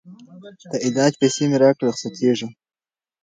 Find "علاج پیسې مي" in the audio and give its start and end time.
0.85-1.57